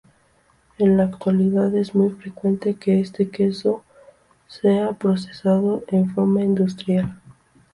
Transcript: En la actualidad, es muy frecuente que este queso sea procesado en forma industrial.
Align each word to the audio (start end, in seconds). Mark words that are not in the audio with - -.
En 0.79 0.97
la 0.97 1.03
actualidad, 1.03 1.75
es 1.75 1.93
muy 1.93 2.09
frecuente 2.09 2.73
que 2.73 2.99
este 3.01 3.29
queso 3.29 3.83
sea 4.47 4.93
procesado 4.93 5.83
en 5.89 6.09
forma 6.15 6.41
industrial. 6.41 7.21